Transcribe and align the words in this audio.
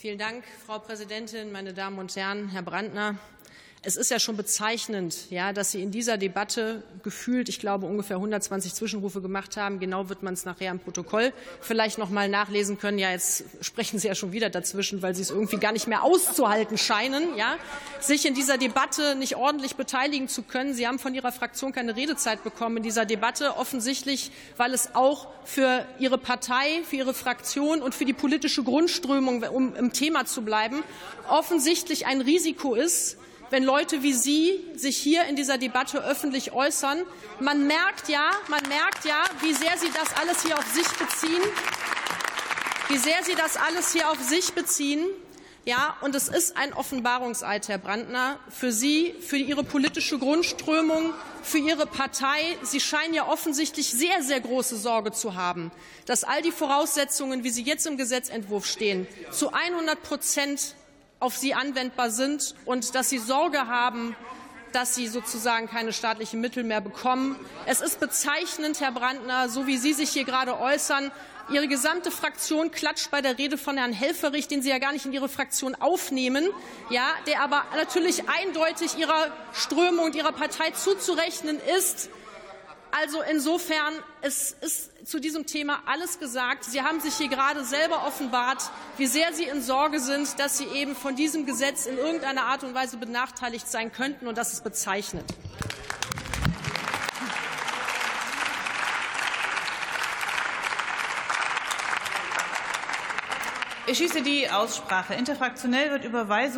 Vielen 0.00 0.16
Dank, 0.16 0.44
Frau 0.64 0.78
Präsidentin, 0.78 1.52
meine 1.52 1.74
Damen 1.74 1.98
und 1.98 2.16
Herren, 2.16 2.48
Herr 2.48 2.62
Brandner. 2.62 3.18
Es 3.82 3.96
ist 3.96 4.10
ja 4.10 4.18
schon 4.18 4.36
bezeichnend, 4.36 5.30
ja, 5.30 5.54
dass 5.54 5.70
Sie 5.70 5.82
in 5.82 5.90
dieser 5.90 6.18
Debatte 6.18 6.82
gefühlt, 7.02 7.48
ich 7.48 7.60
glaube, 7.60 7.86
ungefähr 7.86 8.16
120 8.16 8.74
Zwischenrufe 8.74 9.22
gemacht 9.22 9.56
haben. 9.56 9.80
Genau 9.80 10.10
wird 10.10 10.22
man 10.22 10.34
es 10.34 10.44
nachher 10.44 10.70
im 10.70 10.80
Protokoll 10.80 11.32
vielleicht 11.62 11.96
noch 11.96 12.10
mal 12.10 12.28
nachlesen 12.28 12.78
können. 12.78 12.98
Ja, 12.98 13.10
jetzt 13.10 13.42
sprechen 13.62 13.98
Sie 13.98 14.06
ja 14.06 14.14
schon 14.14 14.32
wieder 14.32 14.50
dazwischen, 14.50 15.00
weil 15.00 15.14
Sie 15.14 15.22
es 15.22 15.30
irgendwie 15.30 15.56
gar 15.56 15.72
nicht 15.72 15.86
mehr 15.86 16.02
auszuhalten 16.02 16.76
scheinen, 16.76 17.34
ja, 17.38 17.56
sich 18.00 18.26
in 18.26 18.34
dieser 18.34 18.58
Debatte 18.58 19.14
nicht 19.14 19.36
ordentlich 19.36 19.76
beteiligen 19.76 20.28
zu 20.28 20.42
können. 20.42 20.74
Sie 20.74 20.86
haben 20.86 20.98
von 20.98 21.14
Ihrer 21.14 21.32
Fraktion 21.32 21.72
keine 21.72 21.96
Redezeit 21.96 22.44
bekommen 22.44 22.78
in 22.78 22.82
dieser 22.82 23.06
Debatte, 23.06 23.56
offensichtlich, 23.56 24.30
weil 24.58 24.74
es 24.74 24.94
auch 24.94 25.26
für 25.46 25.86
Ihre 25.98 26.18
Partei, 26.18 26.82
für 26.84 26.96
Ihre 26.96 27.14
Fraktion 27.14 27.80
und 27.80 27.94
für 27.94 28.04
die 28.04 28.12
politische 28.12 28.62
Grundströmung, 28.62 29.42
um 29.44 29.74
im 29.74 29.94
Thema 29.94 30.26
zu 30.26 30.42
bleiben, 30.42 30.82
offensichtlich 31.30 32.04
ein 32.04 32.20
Risiko 32.20 32.74
ist, 32.74 33.16
wenn 33.50 33.64
Leute 33.64 34.02
wie 34.02 34.12
Sie 34.12 34.60
sich 34.76 34.96
hier 34.96 35.24
in 35.24 35.36
dieser 35.36 35.58
Debatte 35.58 36.02
öffentlich 36.02 36.52
äußern. 36.52 37.02
Man 37.40 37.66
merkt 37.66 38.08
ja, 38.08 38.30
man 38.48 38.62
merkt 38.68 39.04
ja, 39.04 39.22
wie 39.42 39.52
sehr 39.52 39.76
Sie 39.76 39.90
das 39.92 40.16
alles 40.16 40.42
hier 40.42 40.56
auf 40.56 40.66
sich 40.72 40.88
beziehen, 40.88 41.42
wie 42.88 42.98
sehr 42.98 43.22
Sie 43.24 43.34
das 43.34 43.56
alles 43.56 43.92
hier 43.92 44.08
auf 44.10 44.20
sich 44.20 44.52
beziehen. 44.52 45.04
Ja, 45.66 45.96
und 46.00 46.14
es 46.14 46.28
ist 46.28 46.56
ein 46.56 46.72
Offenbarungseid, 46.72 47.68
Herr 47.68 47.76
Brandner, 47.76 48.38
für 48.48 48.72
Sie, 48.72 49.14
für 49.20 49.36
Ihre 49.36 49.62
politische 49.62 50.18
Grundströmung, 50.18 51.12
für 51.42 51.58
Ihre 51.58 51.86
Partei. 51.86 52.56
Sie 52.62 52.80
scheinen 52.80 53.12
ja 53.12 53.28
offensichtlich 53.28 53.90
sehr, 53.90 54.22
sehr 54.22 54.40
große 54.40 54.78
Sorge 54.78 55.12
zu 55.12 55.34
haben, 55.34 55.70
dass 56.06 56.24
all 56.24 56.40
die 56.40 56.50
Voraussetzungen, 56.50 57.44
wie 57.44 57.50
sie 57.50 57.62
jetzt 57.62 57.86
im 57.86 57.98
Gesetzentwurf 57.98 58.64
stehen, 58.64 59.06
zu 59.30 59.52
100 59.52 60.02
Prozent 60.02 60.76
auf 61.20 61.36
sie 61.36 61.54
anwendbar 61.54 62.10
sind 62.10 62.54
und 62.64 62.94
dass 62.94 63.10
sie 63.10 63.18
Sorge 63.18 63.66
haben, 63.68 64.16
dass 64.72 64.94
sie 64.94 65.06
sozusagen 65.06 65.68
keine 65.68 65.92
staatlichen 65.92 66.40
Mittel 66.40 66.64
mehr 66.64 66.80
bekommen. 66.80 67.36
Es 67.66 67.80
ist 67.80 68.00
bezeichnend, 68.00 68.80
Herr 68.80 68.92
Brandner, 68.92 69.48
so 69.48 69.66
wie 69.66 69.76
Sie 69.76 69.92
sich 69.92 70.10
hier 70.10 70.24
gerade 70.24 70.58
äußern. 70.58 71.10
Ihre 71.50 71.66
gesamte 71.66 72.12
Fraktion 72.12 72.70
klatscht 72.70 73.10
bei 73.10 73.20
der 73.20 73.36
Rede 73.36 73.58
von 73.58 73.76
Herrn 73.76 73.92
Helferich, 73.92 74.46
den 74.46 74.62
Sie 74.62 74.70
ja 74.70 74.78
gar 74.78 74.92
nicht 74.92 75.04
in 75.04 75.12
Ihre 75.12 75.28
Fraktion 75.28 75.74
aufnehmen, 75.74 76.48
ja, 76.90 77.08
der 77.26 77.42
aber 77.42 77.64
natürlich 77.74 78.28
eindeutig 78.28 78.96
Ihrer 78.96 79.32
Strömung 79.52 80.06
und 80.06 80.14
Ihrer 80.14 80.32
Partei 80.32 80.70
zuzurechnen 80.70 81.58
ist. 81.76 82.08
Also 82.92 83.22
insofern 83.22 83.94
es 84.20 84.50
ist 84.60 85.06
zu 85.06 85.20
diesem 85.20 85.46
Thema 85.46 85.82
alles 85.86 86.18
gesagt. 86.18 86.64
Sie 86.64 86.82
haben 86.82 87.00
sich 87.00 87.14
hier 87.14 87.28
gerade 87.28 87.64
selber 87.64 88.04
offenbart, 88.06 88.70
wie 88.96 89.06
sehr 89.06 89.32
Sie 89.32 89.44
in 89.44 89.62
Sorge 89.62 90.00
sind, 90.00 90.38
dass 90.40 90.58
Sie 90.58 90.66
eben 90.66 90.96
von 90.96 91.14
diesem 91.14 91.46
Gesetz 91.46 91.86
in 91.86 91.96
irgendeiner 91.98 92.46
Art 92.46 92.64
und 92.64 92.74
Weise 92.74 92.96
benachteiligt 92.96 93.68
sein 93.68 93.92
könnten, 93.92 94.26
und 94.26 94.36
das 94.36 94.52
ist 94.52 94.64
bezeichnend. 94.64 95.32
Ich 103.86 103.96
schließe 103.96 104.22
die 104.22 104.48
Aussprache. 104.48 105.14
Interfraktionell 105.14 105.90
wird 105.90 106.04
Überweisung 106.04 106.48